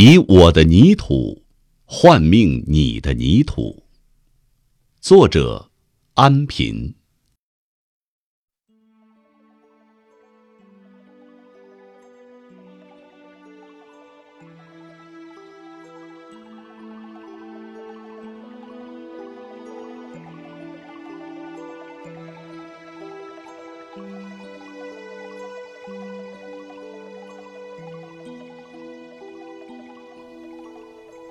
[0.00, 1.42] 以我的泥土
[1.84, 3.82] 换命你的泥土。
[5.00, 5.72] 作者：
[6.14, 6.94] 安平。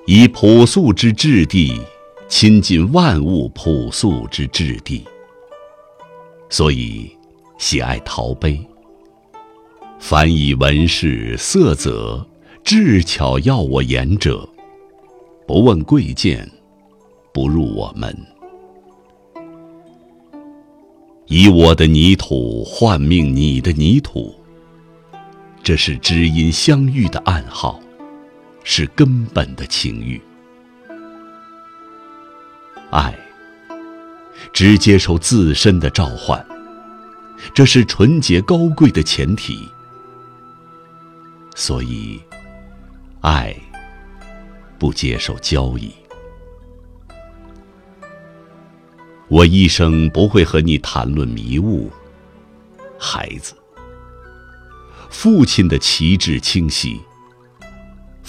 [0.10, 1.82] 以朴素之质地，
[2.30, 5.04] 亲近万物朴素之质地，
[6.50, 7.12] 所以
[7.58, 8.58] 喜爱陶杯。
[10.00, 12.26] 凡以纹饰、色泽、
[12.64, 14.48] 智巧要我言者，
[15.46, 16.50] 不问贵贱，
[17.34, 18.18] 不入我门。
[21.26, 24.34] 以我的泥土换命你的泥土，
[25.62, 27.78] 这是知音相遇的暗号。
[28.70, 30.22] 是根本的情欲，
[32.92, 33.18] 爱
[34.52, 36.46] 只接受自身的召唤，
[37.54, 39.66] 这是纯洁高贵的前提。
[41.56, 42.22] 所以，
[43.22, 43.56] 爱
[44.78, 45.90] 不接受交易。
[49.30, 51.90] 我一生不会和你谈论迷雾，
[53.00, 53.56] 孩子。
[55.10, 57.00] 父亲的旗帜清晰。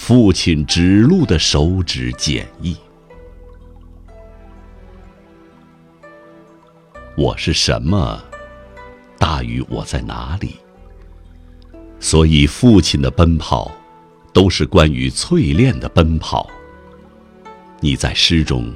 [0.09, 2.75] 父亲指路的手指简易。
[7.15, 8.19] 我是什么，
[9.19, 10.55] 大于我在哪里。
[11.99, 13.71] 所以父亲的奔跑，
[14.33, 16.49] 都是关于淬炼的奔跑。
[17.79, 18.73] 你在诗中，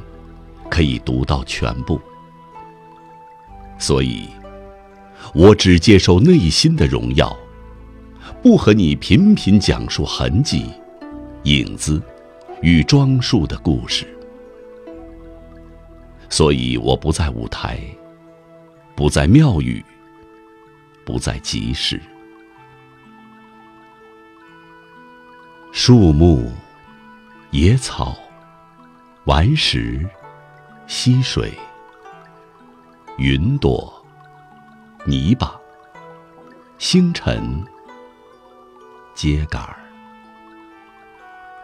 [0.70, 2.00] 可以读到全部。
[3.80, 4.28] 所以，
[5.34, 7.36] 我只接受内心的荣耀，
[8.44, 10.68] 不和你频频讲述痕迹。
[11.44, 12.02] 影子
[12.62, 14.08] 与装束的故事，
[16.30, 17.82] 所以我不在舞台，
[18.96, 19.84] 不在庙宇，
[21.04, 22.02] 不在集市。
[25.74, 26.50] 树木、
[27.52, 28.16] 野草、
[29.26, 30.10] 顽石、
[30.88, 31.52] 溪水、
[33.18, 33.94] 云朵、
[35.04, 35.60] 泥巴、
[36.78, 37.62] 星辰、
[39.14, 39.76] 秸秆儿。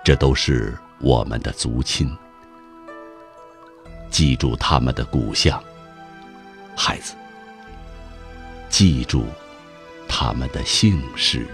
[0.04, 2.10] 这都是我们的族亲，
[4.10, 5.62] 记住他们的骨相，
[6.76, 7.14] 孩子，
[8.70, 9.26] 记住
[10.08, 11.48] 他们的姓氏。